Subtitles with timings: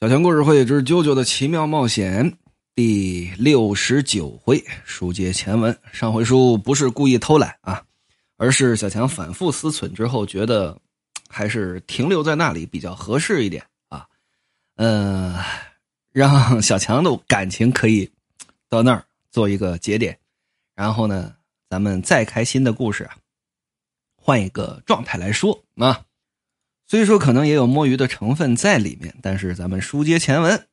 [0.00, 2.30] 小强故事会之《啾啾的奇妙冒险》
[2.74, 5.74] 第六十九回，书接前文。
[5.92, 7.82] 上回书不是故意偷懒啊，
[8.36, 10.76] 而是小强反复思忖之后，觉得
[11.28, 14.04] 还是停留在那里比较合适一点啊。
[14.76, 15.36] 嗯，
[16.12, 18.10] 让小强的感情可以
[18.68, 20.18] 到那儿做一个节点，
[20.74, 21.32] 然后呢，
[21.70, 23.16] 咱们再开新的故事啊，
[24.16, 26.03] 换一个状态来说啊。
[26.86, 30.68] 虽说可能也有摸鱼的成分在里面，但是咱们书接前文，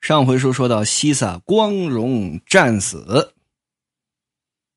[0.00, 3.34] 上回书说到西萨光荣战死，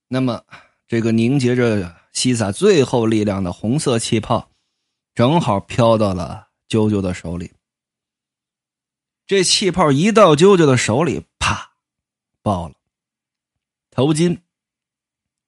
[0.08, 0.44] 那么
[0.88, 4.52] 这个凝结着西萨最后力量的红色气泡，
[5.16, 7.54] 正好飘到了啾啾的手里。
[9.26, 11.72] 这气泡一到啾啾的手里，啪，
[12.42, 12.76] 爆了。
[13.90, 14.38] 头巾、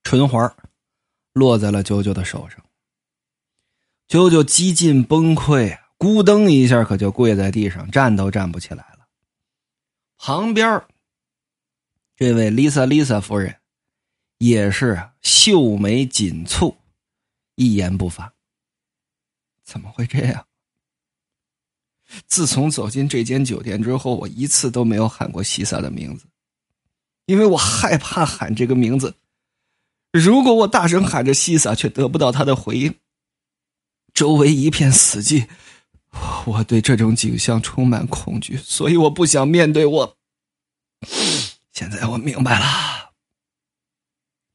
[0.04, 0.56] 唇环
[1.34, 2.64] 落在了啾啾的手上。
[4.08, 9.08] 啾啾几近崩溃，咕噔一下，可就跪在地上，站都站不起来了。
[10.18, 10.84] 旁边
[12.16, 13.56] 这位 Lisa Lisa 夫人
[14.38, 16.76] 也是秀眉紧蹙，
[17.56, 18.34] 一言不发。
[19.64, 20.46] 怎么会这样？
[22.28, 26.28] 自从走进这间酒店之后，我一次都没有喊过西萨的名字，
[27.26, 29.16] 因为我害怕喊这个名字。
[30.12, 32.94] 如果我大声喊着西萨，却得不到他的回应。
[34.14, 35.48] 周围一片死寂，
[36.46, 40.18] 我对这种景象充满恐惧，所以我不想面对我。
[41.72, 43.14] 现在我明白了，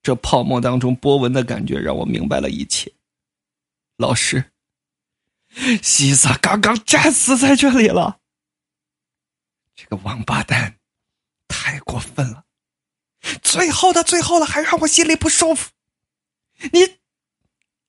[0.01, 2.93] 这泡沫当中波纹的感觉让我明白了一切。
[3.97, 4.53] 老师，
[5.83, 8.21] 西萨刚刚战死在这里了。
[9.75, 10.79] 这个王八蛋
[11.49, 12.45] 太过分了，
[13.43, 15.73] 最后的最后了，还让我心里不舒服。
[16.73, 16.98] 你。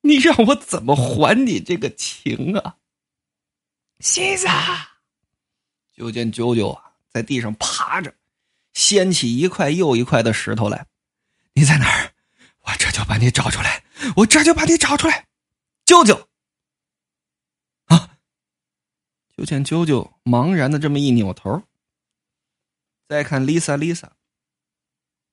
[0.01, 2.77] 你让我怎么还你这个情啊，
[3.99, 4.47] 西子？
[5.93, 8.15] 就见啾啾啊，在地上爬着，
[8.73, 10.87] 掀起一块又一块的石头来。
[11.53, 12.13] 你在哪儿？
[12.61, 13.83] 我这就把你找出来！
[14.15, 15.27] 我这就把你找出来！
[15.85, 16.29] 舅舅
[17.85, 18.17] 啊！
[19.35, 21.63] 就见啾啾茫然的这么一扭头，
[23.07, 24.11] 再看 Lisa，Lisa，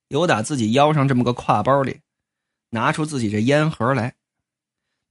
[0.08, 2.00] 由打自己腰上这么个挎包里，
[2.70, 4.15] 拿出自己这烟盒来。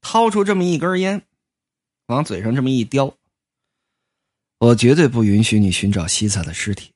[0.08, 1.26] 掏出这么一根烟，
[2.06, 3.18] 往嘴上这么一叼。
[4.60, 6.94] 我绝对不允许你寻找西萨的尸体，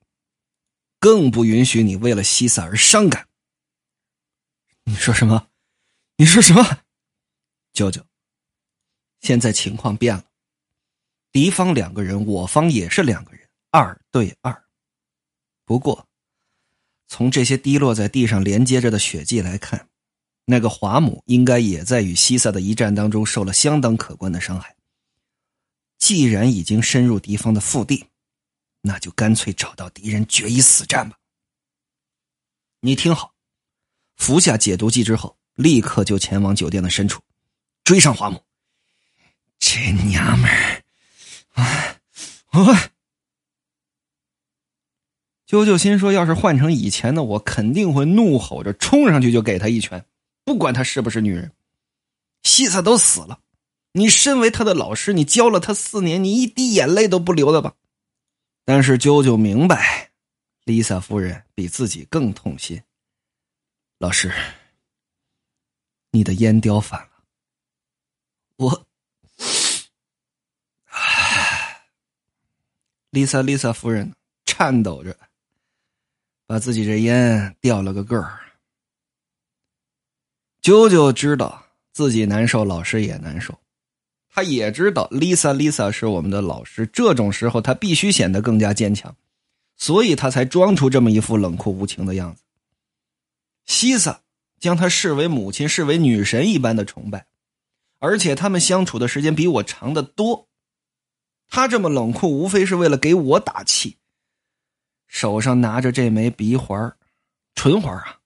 [1.00, 3.28] 更不允许你为了西萨而伤感。
[4.84, 5.48] 你说什么？
[6.18, 6.84] 你说什么？
[7.74, 8.06] 舅舅，
[9.22, 10.26] 现在情况变了，
[11.32, 14.64] 敌方两个人，我方也是两个人，二对二。
[15.66, 16.08] 不过，
[17.08, 19.89] 从这些滴落在地上连接着的血迹来看。
[20.52, 24.76] 那个华母应该也在与西萨的一战当中受了相当可观的伤害。
[26.00, 28.04] 既然已经深入敌方的腹地，
[28.82, 31.16] 那就干脆找到敌人决一死战吧。
[32.80, 33.36] 你听好，
[34.16, 37.22] 服下解毒剂之后，立刻就前往酒店的深处，
[37.84, 38.42] 追上华母。
[39.60, 40.50] 这娘们
[41.54, 42.02] 儿，
[42.54, 42.76] 我
[45.46, 50.04] 啾啾心说，要是换成以前的我，肯定会怒吼着冲上去就给他一拳。
[50.50, 51.52] 不管她是不是女人，
[52.42, 53.40] 西萨都死了。
[53.92, 57.76] 你身为他的老师，你教了他四年，你一滴眼泪都不流了吧？
[58.66, 60.10] 但是啾啾明白，
[60.64, 62.82] 丽萨夫人比自己更痛心。
[64.00, 64.34] 老师，
[66.10, 67.12] 你的烟叼反了。
[68.56, 68.88] 我，
[70.86, 71.84] 唉，
[73.12, 74.16] 丽萨丽萨夫人
[74.48, 75.16] 颤抖着，
[76.48, 78.49] 把自己这烟掉了个个儿。
[80.70, 83.58] 啾啾知道自己难受，老师也难受。
[84.30, 89.16] 他也知道 Lisa Lisa 是我们的老师，这种时候他必须显得更加坚强，
[89.78, 92.44] 所以他才装出这么一副冷酷无情的样子。
[93.66, 94.22] 西萨
[94.60, 97.26] 将他视为母亲，视为女神一般的崇拜，
[97.98, 100.48] 而且他们相处的时间比我长得多。
[101.50, 103.98] 他这么冷酷，无非是为了给我打气。
[105.08, 106.96] 手上拿着这枚鼻环，
[107.56, 108.19] 唇环啊。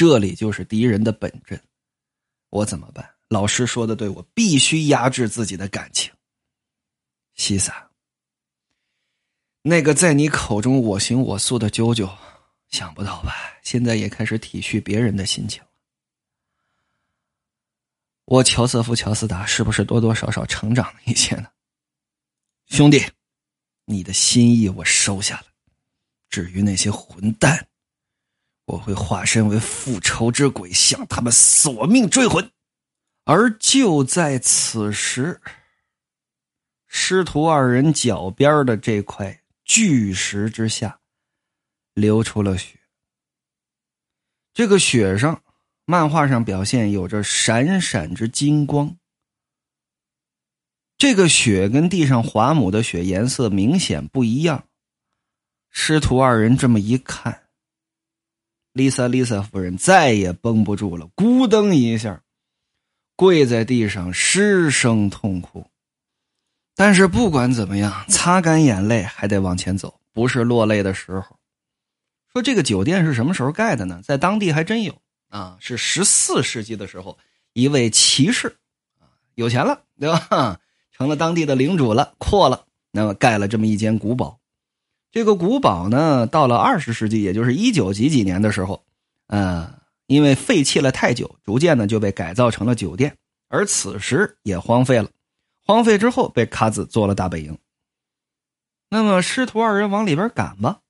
[0.00, 1.62] 这里就是敌人的本阵，
[2.48, 3.06] 我怎么办？
[3.28, 6.10] 老师说的对，我必须压制自己的感情。
[7.34, 7.90] 西萨，
[9.60, 12.10] 那个在你口中我行我素的啾啾，
[12.70, 13.34] 想不到吧？
[13.62, 15.62] 现在也开始体恤别人的心情。
[18.24, 21.48] 我乔瑟夫·乔斯达是不是多多少少成长了一些呢？
[22.68, 23.06] 兄弟，
[23.84, 25.46] 你的心意我收下了。
[26.30, 27.66] 至于那些混蛋。
[28.70, 32.48] 我会化身为复仇之鬼，向他们索命追魂。
[33.24, 35.40] 而就在此时，
[36.86, 41.00] 师徒二人脚边的这块巨石之下，
[41.94, 42.78] 流出了血。
[44.52, 45.42] 这个血上，
[45.84, 48.96] 漫画上表现有着闪闪之金光。
[50.96, 54.68] 这个血跟地上华母的血颜色明显不一样。
[55.70, 57.48] 师徒二人这么一看，
[58.72, 62.22] 丽萨丽萨夫人再也绷不住了，咕噔一下，
[63.16, 65.66] 跪在地上失声痛哭。
[66.76, 71.36] 但是不管怎么样，擦干眼泪还得往前走，不是落泪的时候。
[72.32, 74.00] 说这个酒店是什么时候盖的呢？
[74.04, 74.96] 在当地还真有
[75.28, 77.18] 啊，是十四世纪的时候，
[77.52, 78.56] 一位骑士
[78.98, 80.60] 啊有钱了，对吧？
[80.90, 84.39] 成了当地的领主了，阔了，那么盖了这么一间古堡。
[85.12, 88.84] 这个古堡呢，到了二十世纪，也就是一九几几年的时候，
[89.26, 89.72] 嗯，
[90.06, 93.16] 因为废弃了太久，逐渐呢就被改造成了酒店，
[93.48, 95.08] 而此时也荒废了。
[95.66, 97.58] 荒废之后，被卡子做了大本营。
[98.88, 100.80] 那么师徒二人往里边赶吧，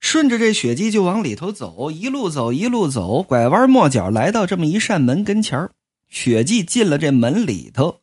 [0.00, 5.70] 顺着这血迹就往里头走，一路走一路走，拐弯抹角来到这么一扇门跟前
[6.08, 8.00] 血迹进了这门里头，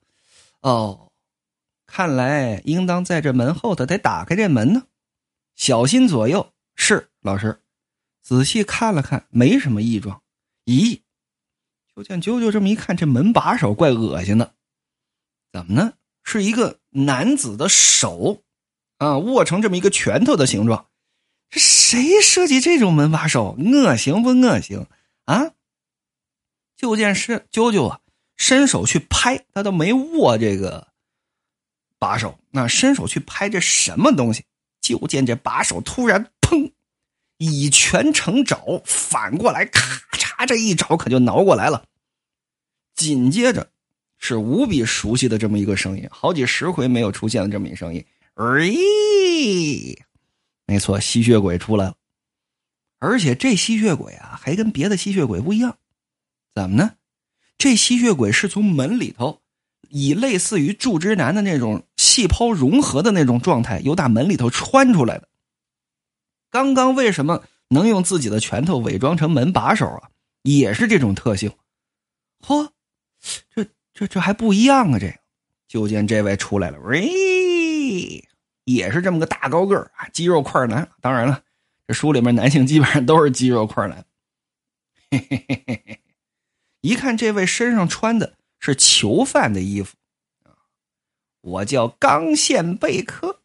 [0.62, 1.07] 哦，
[1.88, 4.83] 看来应当在这门后头得打开这门呢。
[5.56, 7.62] 小心左右，是老师。
[8.21, 10.21] 仔细看了看，没什么异状。
[10.65, 11.01] 咦，
[11.95, 14.53] 就见啾啾这么一看，这门把手怪恶心的。
[15.51, 15.94] 怎么呢？
[16.24, 18.44] 是一个男子的手，
[18.98, 20.88] 啊，握成这么一个拳头的形状。
[21.50, 23.57] 这谁设计这种门把手？
[23.57, 24.86] 恶行不恶行
[25.25, 25.51] 啊？
[26.77, 28.01] 就见是啾啾啊，
[28.38, 30.89] 伸手去拍，他都没握这个
[32.00, 34.45] 把手，那伸手去拍这什么东西？
[34.92, 36.72] 就见这把手突然砰，
[37.38, 39.82] 以拳成爪，反过来咔
[40.18, 41.86] 嚓，这一爪可就挠过来了。
[42.96, 43.70] 紧接着
[44.18, 48.06] 是无比熟悉的这么一个声音，好几十回没有出现的这么一声音。
[48.36, 49.98] 咦，
[50.66, 51.96] 没错，吸血鬼出来了，
[53.00, 55.78] 而且这吸血鬼啊，还跟别的吸血鬼不一样，
[56.54, 56.96] 怎么呢？
[57.58, 59.40] 这吸血鬼是从门里头。
[59.94, 65.30] 以类似于柱之男的那种气泡融合的那种状态，由大门里头穿出来的。
[66.50, 70.10] 刚刚为什么能用自己的拳头伪装成门把手啊？
[70.42, 71.54] 也是这种特性。
[72.46, 72.72] 嚯，
[73.56, 75.00] 这这这还不一样啊！
[75.00, 75.16] 这，
[75.69, 78.28] 就见这位出来了，喂，
[78.66, 80.90] 也是这么个大高个啊，肌肉块男。
[81.00, 81.42] 当然了，
[81.88, 84.04] 这书里面男性基本上都是肌肉块男。
[85.10, 86.02] 嘿嘿嘿嘿嘿，
[86.81, 88.34] 一看这位身上穿的。
[88.64, 89.96] 是囚犯的衣服，
[91.42, 93.40] 我叫刚宪贝克。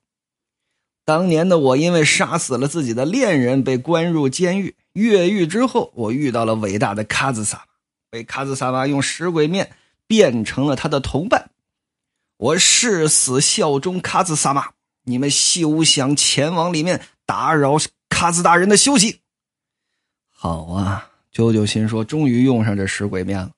[1.04, 4.76] 当年的我因为杀死了自己的恋人，被关入监狱。
[4.92, 7.66] 越狱之后，我遇到了伟大的卡兹萨
[8.10, 9.72] 被卡兹萨玛用食鬼面
[10.06, 11.50] 变成了他的同伴。
[12.38, 14.70] 我誓死效忠卡兹萨玛，
[15.04, 17.76] 你们休想前往里面打扰
[18.08, 19.20] 卡兹大人的休息。
[20.30, 23.52] 好啊，舅舅心说，终于用上这食鬼面了，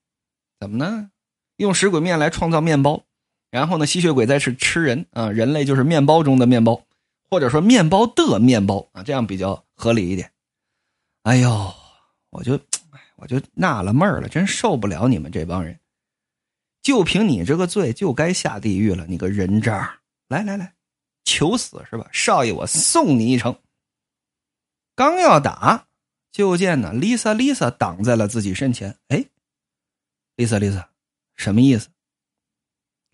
[0.60, 1.10] 怎么呢？
[1.56, 3.04] 用食鬼面来创造面包，
[3.50, 6.84] 然后呢，吸血鬼再是吃人啊，人类就是面包中的面包，
[7.30, 10.30] 或者说面包的面包啊，这样比较合理一点。
[11.22, 11.74] 哎呦，
[12.30, 12.58] 我就，
[13.16, 15.78] 我就纳了闷了，真受不了你们这帮人，
[16.82, 19.98] 就凭你这个罪，就该下地狱了，你个人渣！
[20.28, 20.74] 来来来，
[21.24, 22.08] 求死是吧？
[22.12, 23.58] 少爷，我送你一程。
[24.94, 25.86] 刚要打，
[26.32, 28.94] 就见呢，Lisa Lisa 挡在了自己身前。
[29.08, 29.24] 哎
[30.36, 30.84] ，Lisa Lisa。
[31.36, 31.88] 什么意思？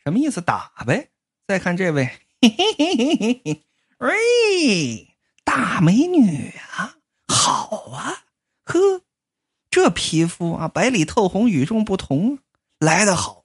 [0.04, 0.40] 什么意思？
[0.40, 1.10] 打呗！
[1.46, 2.04] 再看这位，
[2.40, 3.64] 嘿嘿嘿嘿嘿嘿，
[3.98, 6.96] 喂，大美女啊，
[7.26, 8.24] 好啊，
[8.64, 9.02] 呵，
[9.70, 12.38] 这皮肤啊，白里透红，与众不同，
[12.78, 13.44] 来得好。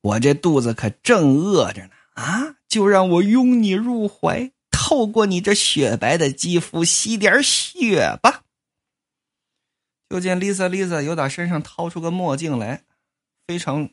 [0.00, 8.42] 我这肚子可正饿着呢，啊，就让我拥你入怀，透过你这雪白的肌肤吸点血吧。
[10.08, 12.84] 就见 Lisa Lisa 又打身上掏出个墨镜来。
[13.46, 13.90] 非常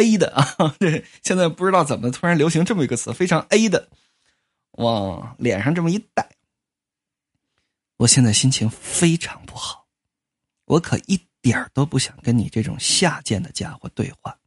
[0.00, 3.88] A 的 啊，这现在不知道怎么突然流行这么一个词，非常 A 的，
[4.72, 6.30] 往脸上这么一戴。
[7.98, 9.86] 我现在心情非常不好，
[10.64, 14.38] 我可一点都不想跟你这种下贱的家伙对话，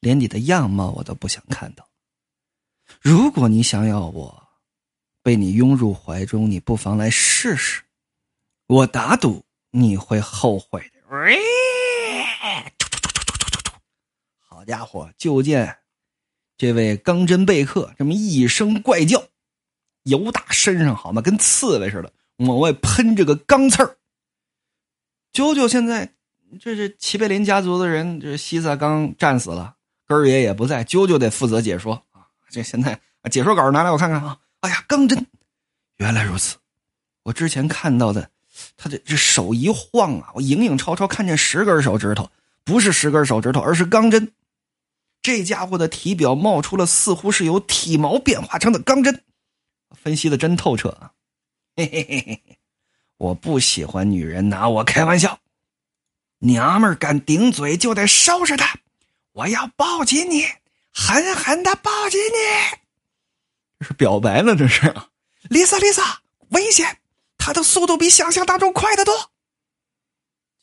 [0.00, 1.86] 连你的样貌我都不想看到。
[3.02, 4.48] 如果你想要我
[5.22, 7.82] 被你拥入怀中，你不妨来试试，
[8.66, 11.00] 我打赌你会后悔的。
[14.66, 15.78] 家伙，就见
[16.58, 19.24] 这位钢针贝克这么一声怪叫，
[20.02, 23.96] 由打身上好吗，跟刺猬似的往外喷这个钢刺儿。
[25.32, 26.14] 九九现在
[26.60, 32.26] 这是齐贝林家族的人，这西萨刚战死了，根儿爷也不在，九九得负责解说啊。
[32.48, 32.98] 这现在
[33.30, 34.38] 解说稿拿来我看看啊！
[34.60, 35.26] 哎呀，钢针，
[35.98, 36.56] 原来如此。
[37.24, 38.30] 我之前看到的，
[38.76, 42.30] 他这这手一晃啊，我影影绰绰看见十根手指头，
[42.64, 44.32] 不是十根手指头，而是钢针。
[45.26, 49.24] 这家伙的体表冒出了似乎是由体毛变化成的钢针，
[49.90, 51.14] 分析的真透彻啊！
[51.74, 52.58] 嘿嘿嘿嘿，
[53.16, 55.40] 我不喜欢女人拿我开玩笑，
[56.38, 58.78] 娘们敢顶嘴就得收拾她，
[59.32, 60.44] 我要抱紧你。
[60.92, 62.78] 狠狠的抱紧你，
[63.80, 64.54] 这是表白了？
[64.54, 64.94] 这是
[65.50, 66.18] ，Lisa，Lisa，
[66.50, 66.98] 危险！
[67.36, 69.32] 他的速度比想象当中快得多。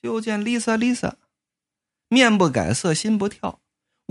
[0.02, 1.16] 就见 Lisa，Lisa，
[2.08, 3.60] 面不改色心不跳，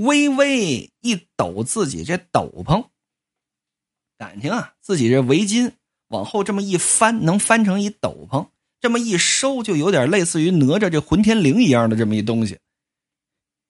[0.05, 2.89] 微微一抖自己这斗篷，
[4.19, 5.73] 感情啊，自己这围巾
[6.09, 8.49] 往后这么一翻，能翻成一斗篷；
[8.81, 12.59] 这么一收，就有点类似于哪吒这混天绫一样的这么一东西。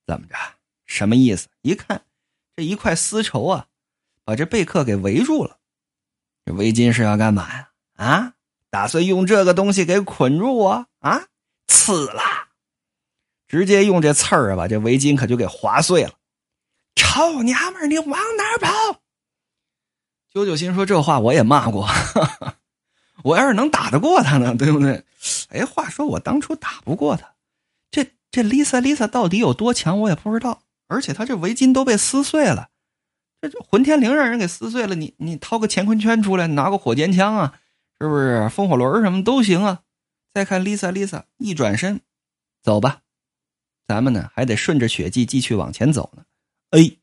[0.06, 0.36] 怎么着？
[0.86, 1.48] 什么意思？
[1.62, 2.04] 一看。
[2.54, 3.66] 这一块丝绸啊，
[4.24, 5.58] 把这贝克给围住了。
[6.44, 7.70] 这围巾是要干嘛呀？
[7.94, 8.34] 啊，
[8.68, 11.28] 打算用这个东西给捆住我啊？
[11.66, 12.48] 刺啦！
[13.48, 16.12] 直接用这刺儿啊，把这围巾可就给划碎了。
[16.94, 19.00] 臭娘们儿你往哪跑？
[20.32, 21.86] 九九心说这话我也骂过，
[23.22, 25.04] 我要是能打得过他呢，对不对？
[25.50, 27.34] 哎，话说我当初打不过他，
[27.90, 30.62] 这这 Lisa Lisa 到底有多强，我也不知道。
[30.88, 32.68] 而且他这围巾都被撕碎了，
[33.40, 34.94] 这这混天绫让人给撕碎了。
[34.94, 37.58] 你你掏个乾坤圈出来，拿个火箭枪啊，
[37.98, 39.80] 是不是风火轮什么都行啊？
[40.32, 42.00] 再看 Lisa Lisa 一转身，
[42.62, 43.00] 走吧，
[43.86, 46.24] 咱们呢还得顺着血迹继续往前走呢。
[46.72, 46.96] 哎，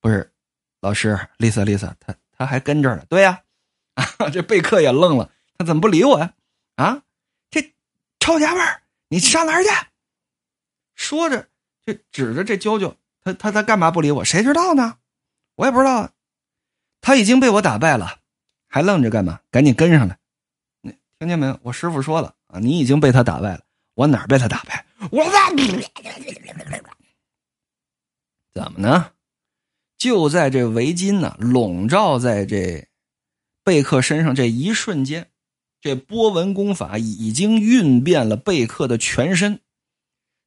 [0.00, 0.32] 不是，
[0.80, 3.04] 老师 Lisa Lisa 他他还跟这呢。
[3.08, 3.42] 对呀，
[3.94, 6.34] 啊，这贝克也愣了，他怎么不理我呀？
[6.74, 7.02] 啊，
[7.50, 7.74] 这
[8.20, 8.66] 臭娘们，
[9.08, 9.70] 你上哪儿去？
[10.94, 11.48] 说着，
[11.86, 12.94] 就指着这啾啾。
[13.22, 14.24] 他他他干嘛不理我？
[14.24, 14.98] 谁知道呢？
[15.54, 16.10] 我也不知道。
[17.00, 18.18] 他已经被我打败了，
[18.68, 19.40] 还愣着干嘛？
[19.52, 20.18] 赶紧跟上来！
[20.82, 21.58] 你听见没有？
[21.62, 23.60] 我师傅说了啊，你已经被他打败了。
[23.94, 24.84] 我哪儿被他打败？
[25.10, 25.24] 我
[28.58, 29.12] 怎么呢？
[29.96, 32.88] 就在这围巾呢笼罩在这
[33.62, 35.28] 贝克身上这一瞬间，
[35.80, 39.60] 这波纹功法已经运遍了贝克的全身。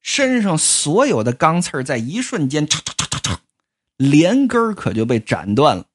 [0.02, 3.38] 身上所有的钢刺在一瞬间，嚓嚓嚓嚓嚓，
[3.96, 5.86] 连根可就被斩断了。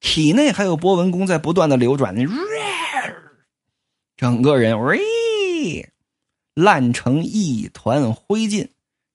[0.00, 2.14] 体内还有波纹功在不断的流转，
[4.16, 5.92] 整个人喂
[6.54, 8.68] 烂成一团灰烬。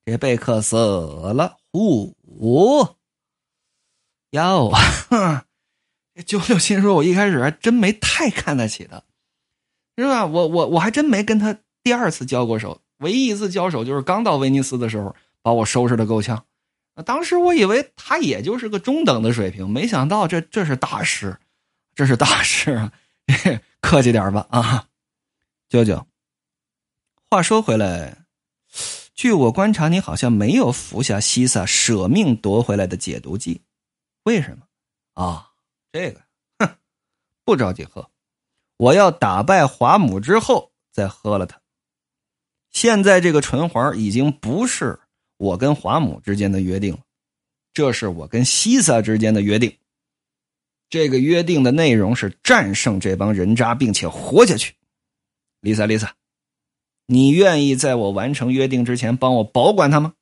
[0.05, 2.95] 这贝克死了，呼
[4.31, 4.71] 哟，
[6.25, 9.03] 九九心说：“我一开始还真没太看得起他，
[9.97, 10.25] 是吧？
[10.25, 16.45] 我我我还真没跟他第二次交过手。”唯一一次交手就是刚到威尼斯的时候，把我收拾的够呛。
[17.05, 21.39] 当时我以为他也就是个中等的水平，没想到这这是大师，
[21.93, 22.91] 这是大师啊！
[23.81, 24.87] 客气点吧啊，
[25.69, 26.07] 九九。
[27.29, 28.25] 话说回来，
[29.17, 33.59] 据我观察，你好像没有服下西萨舍命夺回来的解毒剂，
[34.25, 34.67] 为什么？
[35.15, 35.49] 啊，
[35.91, 36.21] 这个，
[36.59, 36.77] 哼，
[37.43, 38.11] 不着急喝，
[38.77, 41.59] 我要打败华母之后再喝了它。
[42.69, 44.99] 现在这个唇环已经不是
[45.37, 46.99] 我跟华母之间的约定了，
[47.73, 49.75] 这是我跟西萨之间的约定。
[50.91, 54.75] 这个约定的内容是战胜这帮人渣，并且活下去。
[55.61, 56.15] 丽萨，丽萨，
[57.07, 60.13] 你愿意在我完成约定之前帮我保管他吗？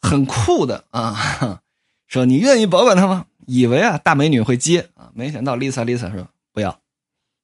[0.00, 1.62] 很酷的啊！
[2.06, 3.26] 说你愿意保管他吗？
[3.46, 6.80] 以为啊大美女会接啊，没想到丽萨，丽萨说不要，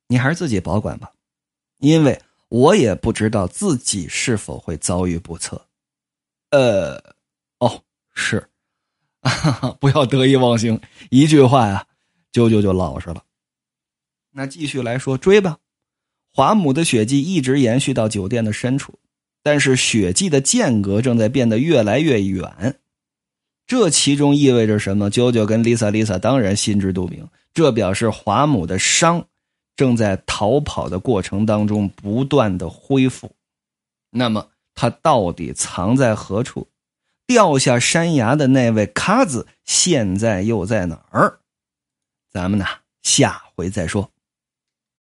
[0.07, 1.13] 你还是自己保管吧，
[1.79, 2.23] 因为。
[2.55, 5.69] 我也不知道自己是否会遭遇不测，
[6.51, 7.03] 呃，
[7.61, 7.83] 哦，
[8.13, 8.47] 是，
[9.81, 10.79] 不要得意忘形，
[11.09, 11.87] 一句话呀，
[12.31, 13.25] 啾啾就老实了。
[14.33, 15.57] 那继续来说，追吧。
[16.35, 18.99] 华母的血迹一直延续到酒店的深处，
[19.43, 22.79] 但是血迹的间隔正在变得越来越远，
[23.67, 25.11] 这其中意味着什么？
[25.11, 29.27] 啾啾跟丽萨丽萨当然心知肚明，这表示华母的伤。
[29.75, 33.35] 正在逃跑的过程当中，不断的恢复。
[34.11, 36.69] 那么，他到底藏在何处？
[37.27, 41.41] 掉下山崖的那位卡子现在又在哪儿？
[42.31, 42.67] 咱们呢，
[43.03, 44.12] 下回再说。